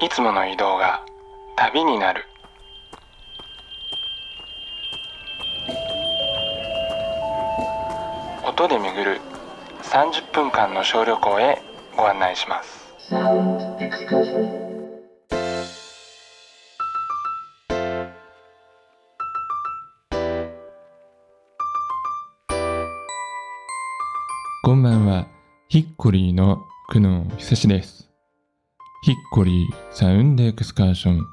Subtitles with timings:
[0.00, 1.04] いつもの移動が
[1.56, 2.24] 旅になる。
[8.44, 9.20] 音で巡る
[9.82, 11.62] 30分間の小旅行へ
[11.96, 12.84] ご案内します。
[24.64, 25.26] こんばんは。
[25.68, 28.13] ヒッコリーの久野久志です。
[29.04, 31.26] ヒッコリーサウンドエクスカーション。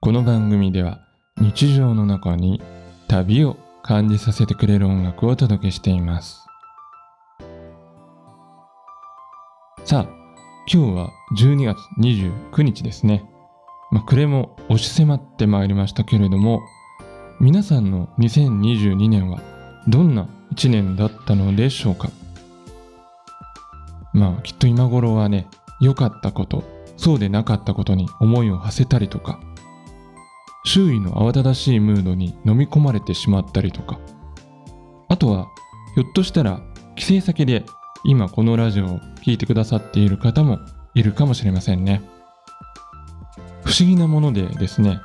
[0.00, 0.98] この番組では
[1.36, 2.62] 日常の中に
[3.06, 6.40] 旅を感じさせてくれる音楽をお届けしています。
[9.84, 10.14] さあ
[10.72, 13.30] 今日は12月29日ですね。
[13.90, 16.62] まあ、暮れも押し迫ってまいりましたけれども
[17.40, 19.42] 皆さんの2022年は
[19.86, 22.08] どんな1年だったのでしょうか？
[24.14, 25.46] まあきっと今頃はね
[25.78, 29.40] 良かったことそうでなかったことに思いを馳せたりとか
[30.64, 33.98] 周囲の慌ただしいムードに飲み込まれてしまったりとか。
[35.08, 35.48] あとは
[35.94, 36.62] ひょっとしたら
[36.94, 37.64] 帰省先で
[38.04, 38.88] 今このラジオを
[39.24, 40.58] 聴いてくださっている方も
[40.94, 42.00] いるかもしれませんね。
[43.64, 45.00] 不思議なものでですね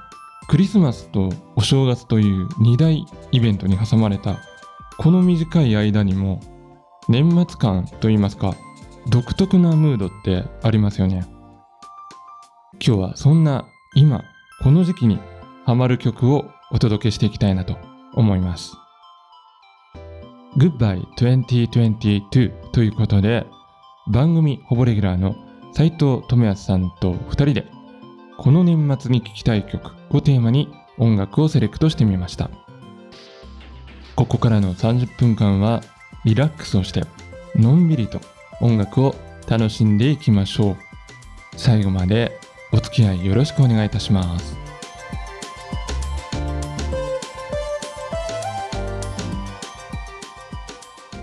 [0.48, 4.38] クリスマスとお正月という2大イベントに挟まれた
[4.98, 6.42] この短い間にも
[7.10, 8.56] 年末感といいますか
[9.10, 11.37] 独特なムードってありますよね。
[12.80, 14.24] 今日はそんな今
[14.62, 15.20] この時期に
[15.66, 17.78] ハマる曲をお届けしていきたいなと
[18.14, 18.76] 思います。
[20.58, 23.46] Goodbye 2022ということで
[24.08, 25.36] 番組ほぼレギュラーの
[25.74, 27.68] 斉藤智康さんと2人で
[28.38, 32.50] この年末に聴きたい曲をテーマに音楽をセレクトしてみました。
[34.16, 35.82] ここからの30分間は
[36.26, 37.04] リラックスをして
[37.56, 38.20] のんびりと
[38.62, 39.16] 音楽を
[39.48, 40.78] 楽しんでいきましょう。
[41.56, 42.40] 最後まで
[42.78, 44.56] お付き合いよろしくお願いいたします。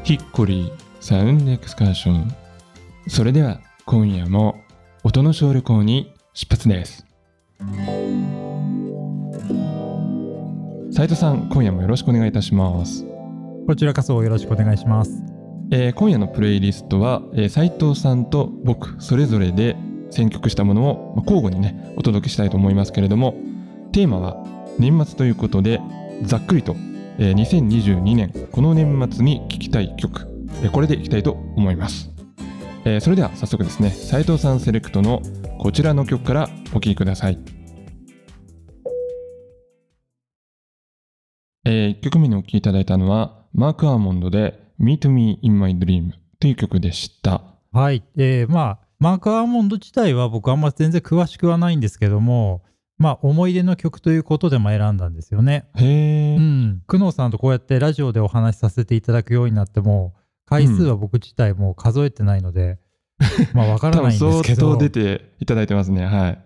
[0.03, 2.34] ヒッコリーサウンドエクスカーション。
[3.06, 4.56] それでは今夜も
[5.05, 7.06] 音の小旅行に出発です。
[10.91, 13.06] 斉藤さん今夜もよろしくお願いいたします。
[13.69, 15.23] こちらこそよろしくお願いします。
[15.71, 19.77] えー今夜のプレイリストは、えー、斉藤さんと僕それぞれで
[20.15, 23.35] 選曲したものを交互にねお届けしたいと思いますけれども
[23.93, 24.45] テーマは
[24.79, 25.81] 年末ということで
[26.23, 26.75] ざっくりと、
[27.19, 30.27] えー2022年この年末に聴きたい曲、
[30.63, 32.11] えーこれでいきたいと思います、
[32.85, 35.23] えーそれでは早速ですね斉藤さんセレクトの
[35.59, 37.39] こちらの曲からお聴きください
[41.67, 46.11] え1曲目にお聴きいただいたのはマーク・アーモンドで Meet Me in My Dream
[46.41, 47.43] という曲でした。
[47.73, 48.03] はい。
[48.17, 52.63] えーまあ、マーク・アーモンド自体は僕あんま全然詳しくはないんですけども、
[52.97, 55.69] まあ、思い出の曲ということでも選んだんですよね。
[55.75, 56.39] へー。
[56.39, 56.83] うん。
[56.87, 60.15] 久能さんとこうやってラジオでお話しさせていただくようになっても、
[60.47, 62.79] 回数は僕自体もう数えてないので、
[63.53, 64.79] まあ、わからないんですけど相当。
[64.79, 66.07] 出ていただいてますね。
[66.07, 66.39] はい。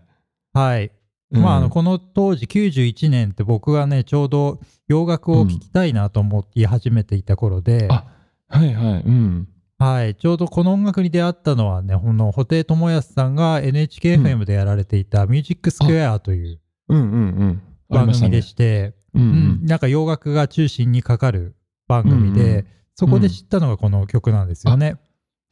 [0.53, 0.91] はい。
[1.31, 8.07] うんまあ、あのこの当時91年って僕がねちょうど洋楽を聴きたいなと思い始めていた頃で、あ
[8.49, 9.03] はいはい。
[9.03, 9.49] うん。
[9.81, 16.61] はい、ちょうどこの音楽に出会ったのはね、この布袋寅泰さんが NHKFM でやられていたミュージックスクエアという
[17.89, 19.67] 番組でして、うんううんん。
[19.67, 21.55] なんか洋楽が中心にかかる
[21.87, 22.67] 番組で、うんうん
[22.99, 24.97] そこで知ったのがこの曲なんですよね。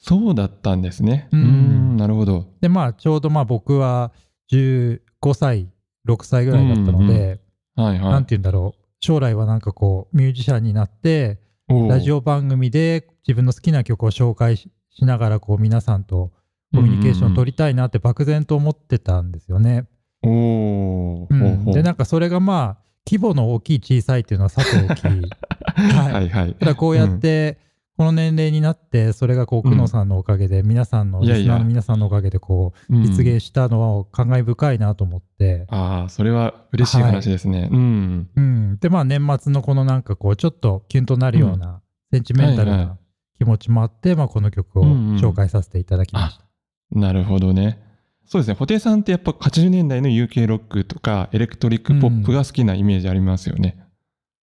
[0.01, 1.29] そうだったんですね。
[1.31, 2.49] ううんなるほど。
[2.61, 4.11] で、まあちょうどまあ僕は
[4.51, 4.99] 15
[5.33, 5.69] 歳、
[6.09, 7.41] 6歳ぐらいだったので、
[7.77, 8.11] はいはい。
[8.11, 11.39] なんて言うんだろう、将来はなんかこうミュージシャンになって、
[11.69, 16.33] ラジオ番組で自分の好きな曲を紹介ししながらこう皆さんと
[16.73, 19.87] コミュニケーションを取りたいなって漠然と思ってたんですよね。
[20.23, 26.13] おおでなんかそれがまあ規模の大きい小さいっていうのはさておき はい。
[26.13, 26.55] はいはい。
[26.55, 27.59] ただこうやって
[27.99, 37.69] この年齢になってそれがこううん久能さんのおかげで皆さんのリスナーの皆さんのおかげでこううん、実現したのは感慨深いなと思って、ああ、それは嬉しい話ですね。
[37.71, 38.29] うん。
[38.35, 42.89] うん、でまあ年末のこのなんかこうちょっとキュンとなるようなセンチメンタルはいはい。
[42.89, 42.99] な
[43.39, 46.45] 気持ちもあって、まあ、この曲をうんうん紹介させていただきました。
[46.93, 47.83] なるほどね。
[48.25, 48.55] そうですね。
[48.55, 53.79] 布袋さんってやっぱ80年代の UK ロックとかエレクトリックポップが好きなイメージありますよね。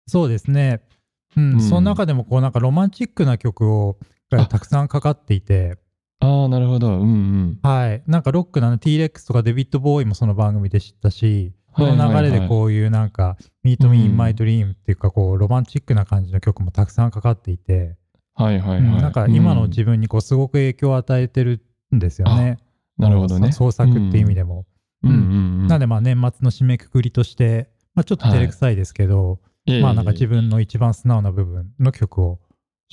[0.07, 0.81] そうですね。
[1.35, 3.97] うん、うんその中でもこうなんかロマンチックな曲を
[4.29, 5.77] があたくさんかかっていて、
[6.21, 6.87] ああ、なるほど。
[6.87, 7.59] うんうん。
[7.63, 8.03] はい。
[8.05, 17.97] なんかロックなの T-Rex とかデビッド・ボーイもその番組で知ったし、この流れでこういうなんか Meet Me in My Dream っていうかこうロマンチックな感じの曲もたくさんかかっていて、
[18.35, 18.79] はいはいはい。
[18.79, 21.61] うんなんか今のうん自分にこうすごく影響を与えてる
[21.95, 22.57] んですよね。
[22.97, 23.51] なるほどね。
[23.51, 24.65] 創作っていう意味でも。
[25.03, 25.19] うんうんう
[25.63, 25.67] ん。
[25.67, 32.39] なんでまあ年末の締めくくりとして、まあ、ちょっと照れくさいですけど、いえいえまあなんか自分の一番素直な部分の曲を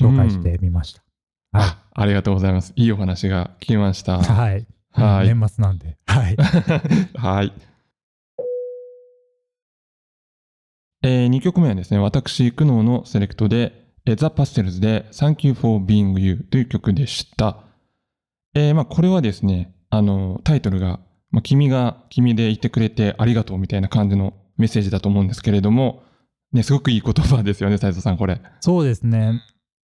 [0.00, 1.02] 紹介してみました。
[1.52, 1.69] はい。
[1.69, 2.73] あありがとうございます。
[2.76, 4.19] いいお話が聞きました。
[4.23, 4.67] はい。
[4.90, 5.96] はい年末なんで。
[6.06, 6.37] はい。
[7.17, 7.52] はい。
[11.02, 13.77] え2曲目はですね、私、苦悩のセレクトで、
[14.08, 17.58] えー、ザ・パステルズで Thank You for Being You という曲でした。
[18.55, 21.00] えーまあ、これはですね、あの、タイトルが、
[21.31, 26.05] まあ、君が君でいてくれてありがとうみたいな感じのメッセージだと思うんですけれども、
[26.55, 28.40] ね、すごくいい言葉ですよね、斉藤さん、これ。
[28.60, 29.43] そうですね。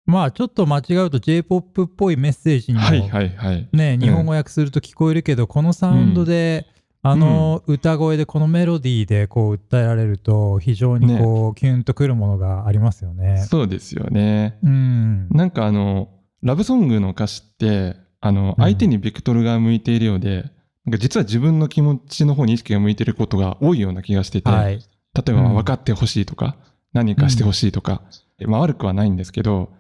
[0.05, 3.69] まあちょっと間違うと J-POP っぽいメッセージにも、はいはいはい。
[3.73, 6.67] ね、日本語訳すると聞こえるけど、このサウンドで、
[7.03, 13.39] あの歌声でこのメロディーでこう訴えられると非常にこう、キュンとくるものがありますよね。
[13.49, 14.59] そうですよね。
[14.63, 15.27] うん。
[15.29, 16.09] なんかあの、
[16.43, 20.45] ラブソングの歌詞って、あの、うん相手にベクトルが向いているようで、
[20.85, 24.77] なんか実は自分の気持ちの方に意識が向いていることが多いような気がしてて、はい。
[24.77, 26.55] 例えばうん分かってほしいとか、
[26.93, 28.03] 何かしてほしいとか、
[28.45, 29.71] まあ悪くはないんですけど、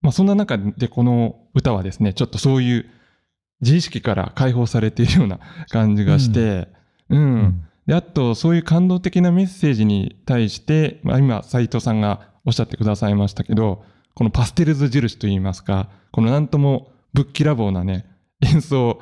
[0.00, 2.90] まあそんな中でこの歌はですね、ちょっとそういう
[3.60, 6.68] 自意識から解放されているような感じがして、
[7.08, 7.18] うん。
[7.18, 13.82] うんで、あと、そういう感動的なメッセージに対して、まあ、今、斉藤さんがおっしゃってくださいましたけど、
[14.14, 18.04] このパステルズ印といいますか、このなんともぶっきらぼうなね、
[18.42, 19.00] 演奏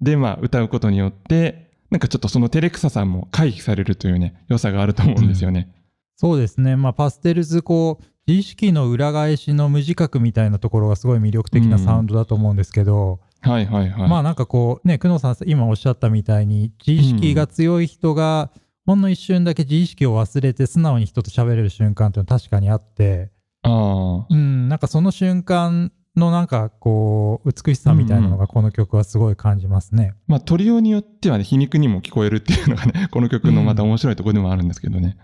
[0.00, 5.68] で、まあ、歌うことによって、なんかちょっとその照れくささも回避されるというね、良さがあると思うんですよね。
[6.16, 6.76] そうですね。
[6.76, 14.08] まあパステルズこう自意識の裏返しの無自覚みたいなところがすごい魅力的なサウンドだと思うんですけど、はいはいはい。
[14.08, 18.50] まあなんかこうね、久野さん今おっしゃったみたいに自意識が強い人が
[18.86, 23.30] ほんの一瞬だけ自意識を忘れて素直に人と喋れる瞬間っていうのは確かにあって、
[23.62, 30.14] ああ、うん、なんかその瞬間のなんかこう美しさみたいなのがこの曲はすごい感じますね。
[30.26, 35.16] まあ、取りようによってはね、皮肉にも聞こえるっていうのがね、 この曲のまた面白いところでもあるんですけどね。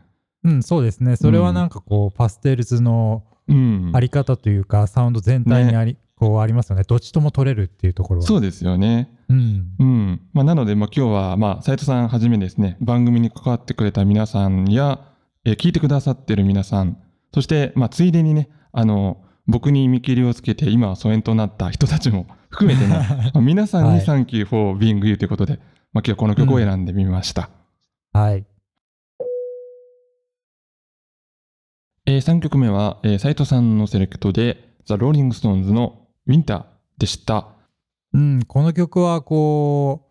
[0.44, 1.16] うん、そうですね。
[1.16, 3.90] それはなんかこうパステルズのうん。
[3.94, 6.82] あり方というか、サウンド全体にあり、こうありますよね。
[6.84, 8.26] どっちとも取れるっていうところは。
[8.26, 9.10] そうですよね。
[9.28, 9.66] うん。
[9.78, 10.20] うん。
[10.32, 15.12] まあ、なので、まあ、今日は、まあ、斉藤さんはじめですね、番組に関わってくれた皆さんや、
[15.44, 16.98] えー聞いてくださってる皆さん、
[17.34, 25.58] そして、まあ、ついでにね、あの、僕に見切りをつけて、今は疎遠となった人たちも 含めてね、まあ皆さんにはい Thank you for being you ということで、
[25.92, 27.50] まあ、今日はこの曲を選んでみました。
[28.12, 28.44] はい。
[32.06, 36.64] え3曲目は、えー、斉藤さんのセレクトで、ザ・ローリング・ストーンズの Winter
[36.98, 37.48] でした。
[38.12, 40.08] うん、この曲はこ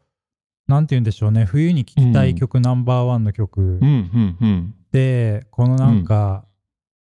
[0.68, 1.46] う、なんて言うんでしょうね。
[1.46, 4.76] 冬に聴きたい曲ナンバーワンの曲うん、うん、うん。
[4.92, 6.46] で、このなんか、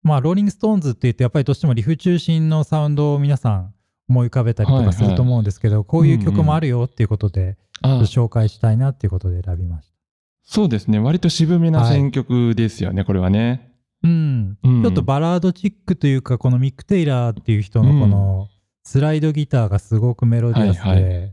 [0.03, 3.75] まあ、ローリング・ストーンズって言って、やっぱりどうしてもリフ中心のサウンドを皆さん
[4.09, 9.95] 思い浮かべたりとはいはいかすると思うんですけど、こういう曲もあるよっていうことで、あちょっと紹介したいなっていうことで選びました。
[10.45, 10.99] そうですね。
[10.99, 13.73] 割と渋めな選曲ですよね、これはね。
[14.03, 18.49] うん、うんちょっとバラードチックというか、このミック・テイラーっていう人のこの
[18.85, 21.29] スライドギターがすごくメロディアスで、はいは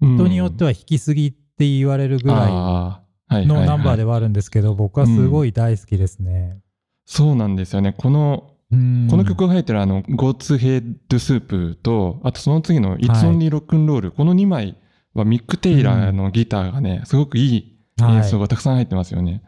[0.00, 4.12] 人によっては弾きすぎって言われるぐらいらのナンバーでは。
[4.12, 6.58] はあるんですけど、僕はすごい大好きですね。
[7.04, 7.94] そうなんですよね。
[7.96, 14.76] この、うんこの曲が入ってるあの、God's Head Soup と、あとその次の It's はい Only Rock and Roll、この2枚
[15.12, 19.42] はミック・テイラーのギターがね、すごくいいはい演奏がたくさん入ってますよね。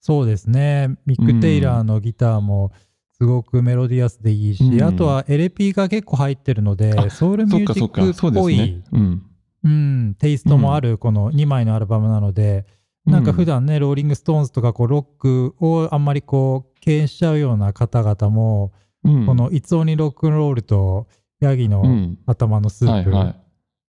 [0.00, 0.96] そうですね。
[1.06, 2.72] ミック・テイラーのギターも
[3.16, 8.82] すごくメロディアスでいいし、うんあとは LP が結構入ってるので、あソウルミュージックっぽい。
[8.92, 9.22] うん。
[9.62, 12.66] うん、テイストもあるこの2枚のアルバムなので、
[13.06, 18.72] なんか普段ね、ローリング・ストーンズとかこうロックをあんまりこう敬遠しちゃうような方々も、
[19.04, 21.06] うん、この「It's Only Rock 'n Roll」と
[21.40, 23.10] 山羊のうん、頭のスープ。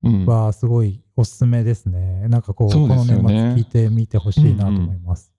[0.04, 2.28] うん、はすごいおすすめですね。
[2.28, 5.35] なんかこう、そうこの年末聞いてみてほしいなと思います。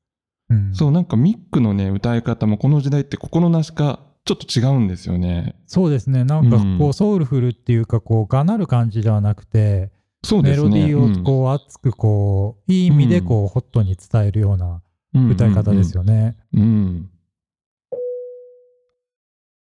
[0.48, 5.56] うんそう、なんかミックのね、歌い方もこの時代って心なしかちょっと違うんですよね。
[5.66, 6.24] そうですね。
[6.24, 9.92] なんかうんこう、ソウルフルっていうか、こう、がなる感じではなくて、
[10.24, 10.68] そうですね。
[10.68, 14.82] メロディーをこう、熱くこう、いい意味でこう、ホットに伝えるような
[15.14, 16.36] うん歌い方ですよね。
[16.52, 17.10] うんうん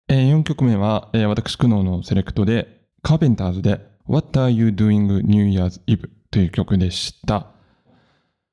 [0.07, 7.47] えー4曲目は、えー私、苦悩のセレクトで、カーペンターズで What Are You Doing New Year's Eve という曲でした。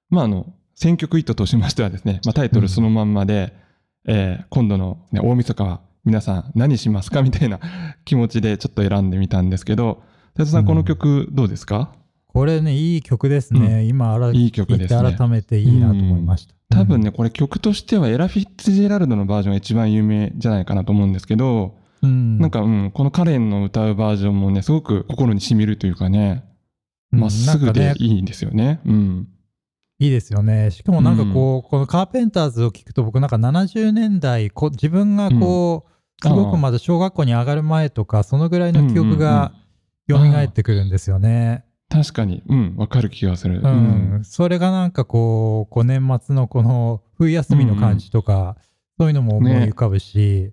[0.08, 0.46] まあ、あの、
[0.82, 3.54] 選曲意図としましてはですね、まあ、タイトルそのまんまで、
[4.04, 7.60] えー今度の、ね、大晦日は皆さん何しますかみたいな
[8.04, 10.02] 気持ちでちょっと選んでみたんですけど、
[10.34, 11.94] 哲さん、うんこの曲どうですか、
[12.26, 13.84] これね、いい曲ですね。
[13.84, 16.54] 今、あらいい曲ですね改めていいなと思いました。
[16.76, 26.42] 多分ね、これ曲としてはエラ・フィッツジェラルドのバージョンが一番有名じゃないかなと思うんですけど、うん、なんか、うん、このカレンの歌うバージョンもね、すごく心に染みるというかね、
[27.12, 28.80] うんまっすぐでいいんですよね。
[28.86, 29.28] うん。
[30.02, 30.72] いいですよね。
[30.72, 39.52] しかもなんかこう、このカーペンターズを聞くと僕なんか70年代こ自分がこう、すごくまだ小学校に上がる前とかそのぐらいの記憶が
[40.08, 41.64] 蘇ってくるんですよね。
[41.88, 43.60] 確かに、うん、わかる気がする。
[43.62, 48.56] うん、それがなんかこう、こう年末のこの冬休みの感じとか、
[48.98, 50.52] そういうのも思い浮かぶし、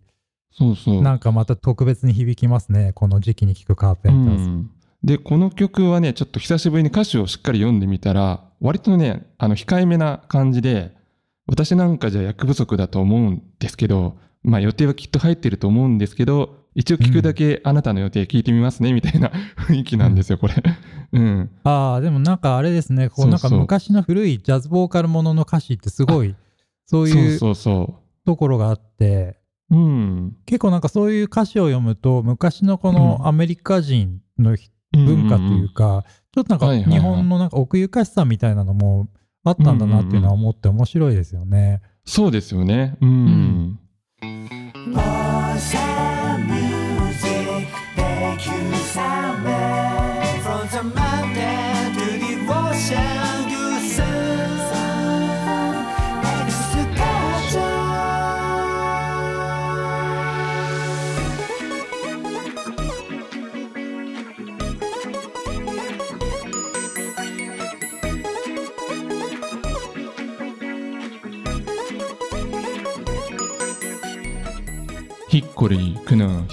[0.52, 1.02] そうそう。
[1.02, 4.44] なんかまた特別に響きますね、この時期に聴くカーペンターズ。
[4.44, 4.72] うん。
[5.04, 10.94] で、この曲はね、ちょっと久しぶりに歌詞をしっかり読んでみたら、割とね、あの、控えめな感じで、
[11.48, 19.32] 私なんかじゃ役不足だと思うんですけど、まあ予定はきっと入ってると思うんですけど、一応聞くだけあなたの予定聞いてみますね、みたいな
[19.68, 20.54] 雰囲気なんですよ、これ。
[21.12, 21.50] うん。
[21.64, 26.36] ああ、でもなんかあれですね、こうなんか昔の古いジャズボーカルものの歌詞ってすごい、
[26.86, 27.40] そういう
[28.26, 29.40] ところがあって、
[29.72, 34.56] うん、結構なんかそういう歌詞を読むと、昔のこのアメリカ人の
[34.92, 36.04] 文化というか、
[36.34, 39.08] ちょっとなんか日本のなんか奥ゆかしさみたいなのも
[39.44, 41.82] あったんだなっていうのは思って面白いですよね。
[42.06, 42.98] そうですよね。
[43.02, 43.80] うん。
[44.22, 45.78] ヒ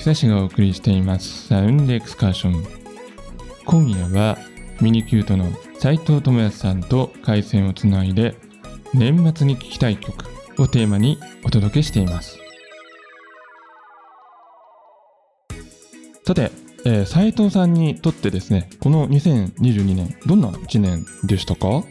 [0.06, 2.64] 久しがお送りしていますサウンドエクスカーション。
[3.64, 4.38] 今夜は
[4.80, 8.36] ミニキュートの斉藤智康さんと回線をつないで
[8.94, 10.14] 年末に聴きたい曲
[10.62, 12.38] をテーマにお届けしています。
[16.24, 16.52] さて、
[16.84, 21.82] えー、斉藤さんにとってですね、この2022年、どんな1年でしたか？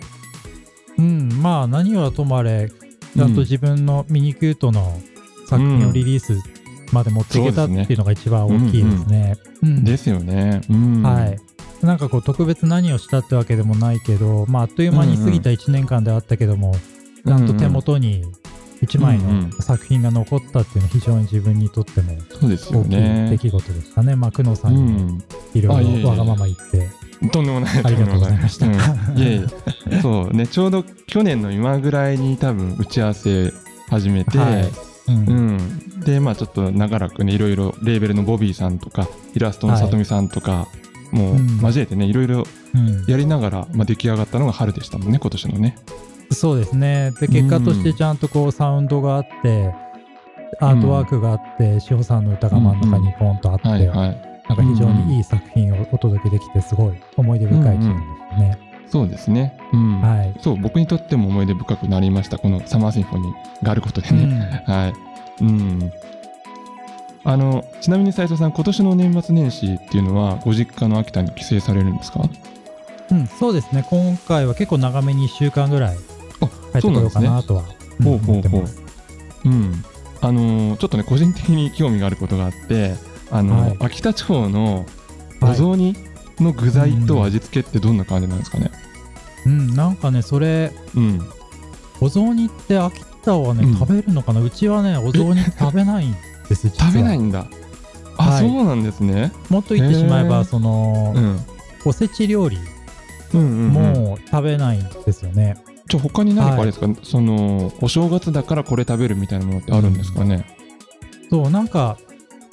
[0.98, 5.02] うん、まあ何はともあれ、ちゃんと自分のミニキュートの
[5.50, 6.55] 作品をリリース
[6.96, 9.38] まで持っていけたっていうのが一番大きいですね。
[9.62, 10.62] ですよね。
[11.04, 11.36] は
[11.82, 11.86] い。
[11.86, 16.74] なんかこう特別何をしたってわけでもないけど、まあ、あっという間に過ぎた1年間であったけども、
[17.26, 18.24] ちゃんと手元に
[18.82, 24.16] 1枚の作品が残ったっていうのは非常に自分にとっても大きい出来事でしたね。
[24.16, 25.22] まあ、久野さんにも
[25.54, 26.90] いろいろわがまま言って。
[27.32, 27.82] とんでもない。
[27.84, 28.68] ありがとうございました。
[28.68, 28.78] うん、い
[29.22, 29.46] えい
[29.92, 30.02] え。
[30.02, 33.52] そうね、ちょうど去年の今ぐらいに多分打ち合わせ
[33.90, 40.68] 始めて、はいうん、うん、でまあちょっと長らくねいろいろレーベルのボビーさんとかイラストのさとみさんとか、は
[41.14, 42.44] い、もう交えてねいろいろ
[43.08, 45.78] やりながら、まあ、出来上がったのが春でしたもんね今年のね。
[46.32, 47.12] そうですね。
[47.20, 49.74] で結果としてちゃんとこうサウンドがあって、
[50.60, 58.75] アートワークがあって志保、さんの歌が真ん中にポンとあって、なんか非常にいい作品をお届けできてすごい思い出深い1年でしたね。
[58.96, 60.00] そうですね、うん。
[60.00, 62.38] はい、そう僕にとっても思い出深くなりました。
[62.38, 64.40] このサマーシンフォニーがあることでね、うん、
[64.74, 64.94] はい、
[65.42, 65.92] うん、
[67.26, 72.22] あのちなみに斉藤さん今年の年末年始っていうのはご実家の秋田に帰省されるんですか？
[73.12, 73.84] うんそうですね。
[73.90, 75.98] 今回は結構長めに1週間ぐらい
[76.72, 77.64] 帰ってこようかなとは
[78.02, 78.66] ほうほうほう。
[79.44, 79.84] うん。
[80.22, 82.94] あのちょっとね個人的に興味があることがあって
[83.30, 84.86] あの、はい、秋田地方の
[85.42, 85.98] お雑煮
[86.40, 88.85] の具材と味付けってどんな感じなんですかね、うん、
[89.46, 91.22] うん、なんかねそれ、うん、
[92.02, 94.42] お雑煮って秋田はね、うん、食べるのかな？
[94.42, 96.16] うちはねお雑煮食べないん
[96.50, 97.48] です 食べないんだ。
[98.18, 99.32] あ、はい、そうなんですね。
[99.50, 101.40] もっと言ってしまえばその、うん、
[101.86, 102.58] おせち料理
[103.34, 110.46] も食べないんですよね、じゃあ他に何かあれですか、はい、そのお正月だからこれ食べるみたいなものってあるんですかね、
[111.30, 111.98] そうなんか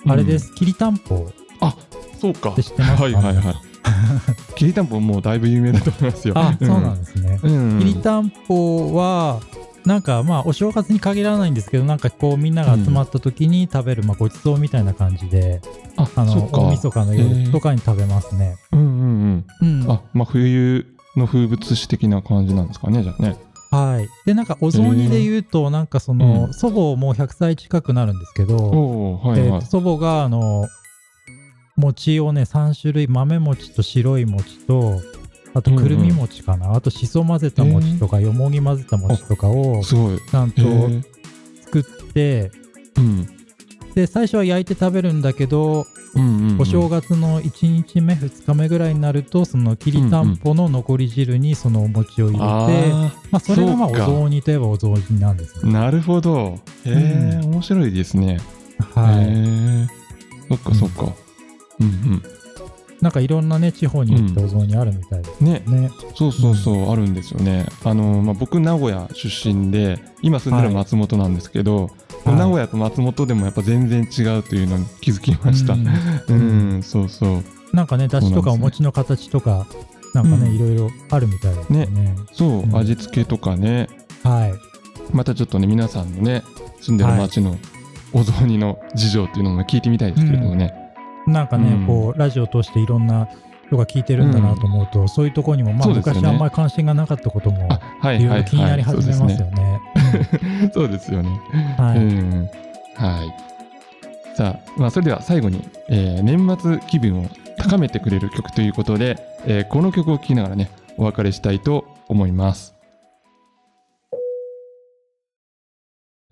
[0.06, 1.30] あれです、きりたんぽ
[1.60, 1.76] あ
[2.20, 2.54] そうか。
[2.60, 3.71] 知ってますか、はいはいはい
[4.54, 6.34] きりたんぽもうだいぶ有名だと思いますよ。
[6.36, 9.40] あ、そうなんですね、きりたんぽは
[9.84, 15.60] なんかまあお正月に限らないんですけどなんかこうみんなが集まった時に食べる、まあごちそうみたいな感じで、
[15.96, 18.56] あの大晦日の夜とかに食べますね。
[18.72, 19.82] うんうんうん。
[19.82, 20.86] うん、あまあ冬
[21.16, 23.36] の風物詩的な感じなんですかねじゃあね。
[23.72, 24.08] はい。
[24.26, 30.68] で、なんか、お雑煮で言うと、なんかその、うん、祖母もう100歳近くなるんですけど、はいはい、えー、祖母が、あの、
[31.76, 35.00] 餅をね、3種類、豆餅と白い餅と、
[35.54, 40.62] あとくるみ餅かな、うんうん、あとしそ混ぜた餅とか、よもぎ混ぜた餅とかをちゃんと
[41.62, 42.50] 作って、
[42.96, 43.26] うん、
[43.94, 52.38] で最初は焼いて食べるんだけど、うんうんうん、お正月の1日目2日目ぐらいになるとそのきりたんぽの残り汁にそのお餅を入れ
[52.82, 55.72] て、うんうん、まあ、それがまあお雑煮といえばお雑煮なんですね。
[55.72, 56.58] なるほど。
[56.84, 58.40] へえ、うん、面白いですね。
[58.94, 59.88] はい。
[60.48, 61.14] そっかそっか。
[61.82, 62.22] うんうん。
[63.00, 65.90] なんかいろんなね地方に行ってお雑煮あるみたいですね,、ね。
[66.14, 67.66] そうそうそう、うん、あるんですよね。
[67.84, 71.90] あの、まあ、僕名古屋出身で今住んでる松本なんですけど、
[72.24, 75.88] はい、名古屋と松本でもやっぱ全然違うというのに気づきました、うん、
[76.28, 76.34] う
[76.76, 77.42] ん、そうそう。
[77.72, 79.66] なんかねだしとかお餅の形とか
[80.14, 81.86] なんかね、うん、いろいろあるみたいですね。
[81.86, 82.16] ね。
[82.32, 83.88] そう、うん、味付けとかね。
[84.22, 84.52] はい。
[85.12, 86.44] またちょっとね皆さんのね
[86.80, 87.58] 住んでる町の
[88.12, 90.72] お雑煮の事情っていうのも聞いてみたいですけれどもね、
[91.32, 93.28] なんかね、うん、こうラジオを通していろんな
[93.66, 97.68] 人が聞いてるんだなと思うと、うん、そういうところにも、まあ、昔あんまり関心がなかったことも、
[98.04, 99.80] いろいろ気になり始めますよね。
[100.74, 101.30] そうですよね。
[101.78, 102.48] はい、うん、
[102.96, 104.36] はい。
[104.36, 112.74] さあ、まあ、それでは最後に、えー、年末気分を高めてくれる曲ということで、えー、この曲を聴きながらね、お別れしたいと思います。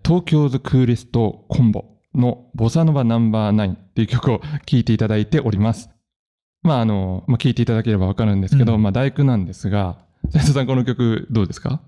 [0.05, 5.91] 東京ズクーレストコンボのボサノバナンバーナインっていう曲を聴いていただいております。
[6.63, 9.99] まああの、まあ、聴いていただければわかるんですけど、うん、まあ大工なんですが、
[10.31, 11.81] 斉藤さんこの曲どうですか？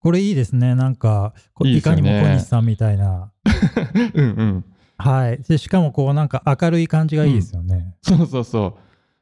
[0.00, 0.76] これいいですね。
[0.76, 1.34] なんか、
[1.64, 3.32] いいね、いかにも小西さんみたいな。
[4.14, 4.64] うんうん。
[4.96, 5.42] はい。
[5.42, 7.96] で、しかもこうなんか明るい感じがいいですよね。
[8.10, 8.74] うん、そうそうそう。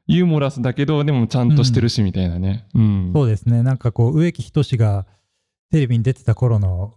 [0.05, 3.11] ユーモラスだけど、でもちゃんとしてるし、みたいなね、うん。
[3.13, 3.63] そうですね。
[3.63, 5.07] なんかこう、植木仁が
[5.71, 6.93] テレビに出てた頃の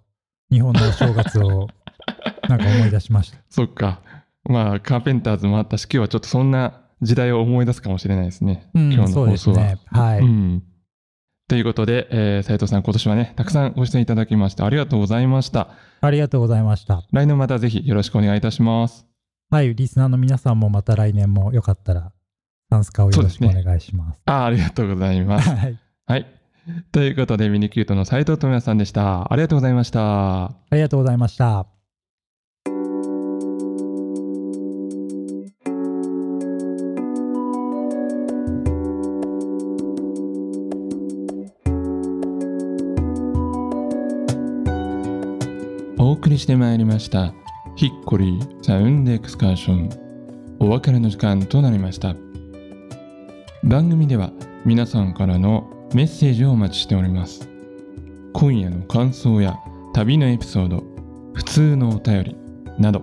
[0.53, 1.69] 日本の正月を
[2.51, 3.39] なんか思い出しました。
[3.49, 4.01] そっか。
[4.45, 8.69] まあ、カーペンターズもあったし、今日はちょっとそんな時代を思い出すかもしれないですね。
[8.75, 9.59] うん、今日の放送は。
[9.59, 10.63] ね、はい、うん。
[11.49, 15.69] ということで、えー、斉藤さん、今年はね、たくさんご出演いただきまして、ありがとうございました。
[16.01, 17.03] ありがとうございました。
[17.13, 19.07] 来年またぜひよろしくお願いいたします。
[19.51, 22.13] はい、リスナーの皆さんもまた来年もよかったら、
[22.71, 24.17] サンスカをよろしくお願いします。
[24.17, 25.49] すね、あありがとうございます。
[25.51, 25.79] はい。
[26.07, 26.27] はい
[26.93, 29.33] ということで、ミニキュートの斉藤智也さんでした。
[29.33, 30.45] ありがとうございました。
[30.45, 31.80] ありがとうございました。
[46.41, 47.33] してまいりました。
[47.77, 49.91] ヒッコリーサウンドエクスカーション。
[50.59, 52.17] お別れの時間となりました。
[53.63, 54.33] 番組では
[54.65, 57.49] 皆さんからのメッセージをお待ちしております
[58.33, 59.59] 今夜の感想や
[59.93, 60.83] 旅のエピソード
[61.35, 62.37] 普通のお便り
[62.79, 63.03] など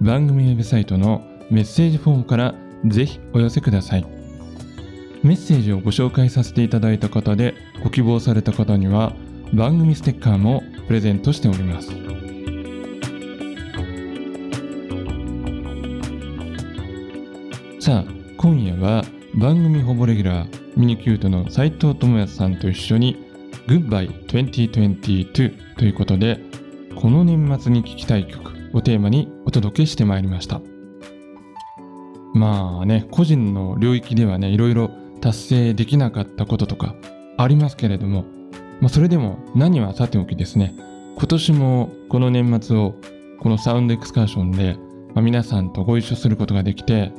[0.00, 2.54] 番組ウェブサイトのメッセージフォームから
[2.86, 4.06] ぜひお寄せください
[5.22, 9.14] メッセージをご紹介させていただいた方でご希望された方には
[9.54, 11.92] 番組ステッカーもプレゼントしております
[17.82, 19.02] さあ今夜は
[19.34, 23.26] 番組ほぼレギュラーミニキュートの斉藤智也さんと一緒に
[23.66, 26.38] Goodbye 2022ということで
[26.94, 30.60] この年末に聴きたい曲をテーマにお届けしてまいりました。
[32.34, 36.94] まあね個人の領域ではねいろいろ達成できなかったこととか
[37.36, 38.26] ありますけれども、
[38.80, 40.76] まあ、それでも何はさておきですね
[41.16, 42.94] 今年もこの年末を
[43.40, 44.76] このサウンドエクスカーションで、
[45.14, 47.12] まあ、皆さんとご一緒することができて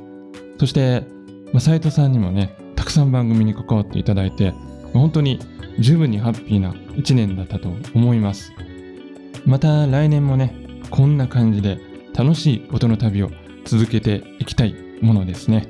[0.59, 1.05] そして、
[1.51, 4.51] まあ、斉藤さんにもねたくさん番組に関わっていただいて
[4.93, 5.39] 本当に
[5.79, 8.51] 十分にハッピーな一年だったと思います。
[9.45, 10.55] また来年もね
[10.89, 11.79] こんな感じで
[12.15, 13.31] 楽しい音の旅を
[13.65, 15.69] 続けていきたいものですね。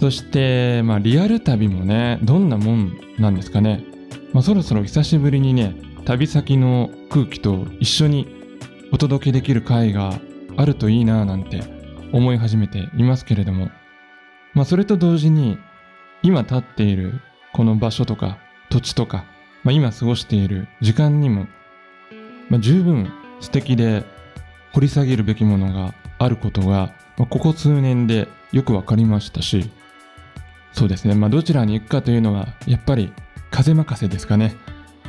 [0.00, 3.84] そしてまあリアル旅もねどんなもんなんですかね、
[4.32, 8.26] まあ、そろそろ久しぶりにね旅先の空気と一緒に
[8.92, 10.18] お届けできる会が
[10.56, 11.79] あるといいなぁなんて
[12.12, 13.70] 思い始めていますけれども
[14.54, 15.58] まあそれと同時に
[16.22, 17.20] 今立っている
[17.52, 19.24] この場所とか土地とか、
[19.64, 21.46] まあ、今過ごしている時間にも、
[22.48, 24.04] まあ、十分素敵で
[24.72, 29.70] 掘り下げるべきものがあることが、まあ、ここ数年でよくわかりましたし
[30.72, 33.12] そうですねまあどちらに行くかというのはやっぱり
[33.50, 34.56] 風任せですかね。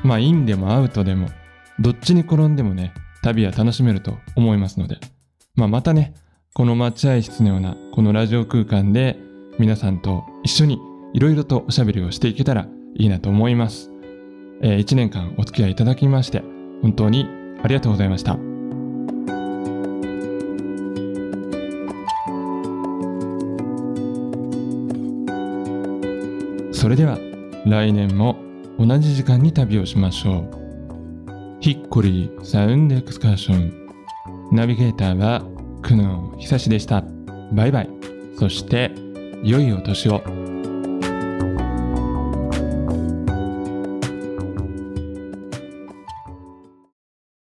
[0.04, 1.30] まあインでもアウトでも
[1.80, 4.98] どっちに転んでもね旅は楽しめると思いますので、
[5.56, 6.16] まあ、またね
[6.54, 9.18] この待合室のようなこのラジオ空間で
[9.58, 10.82] 皆さんと一緒に
[11.14, 13.90] いろいろとおしゃべりをしていけたらいいなと思います。
[14.62, 16.44] えー、1年間お付き合いいただきまして
[16.82, 17.26] 本当に
[17.64, 18.34] ありがとうございました。
[26.74, 27.18] それでは
[27.66, 28.36] 来年も
[28.78, 31.62] 同じ時間に旅をしましょう。
[31.62, 33.82] ヒッコリーサウンドエクスカーション。
[34.52, 35.46] ナビゲーターは
[35.82, 37.04] 久野久志でした。
[37.52, 37.89] バイバイ。
[38.38, 38.91] そして
[39.44, 40.22] 良いお年を。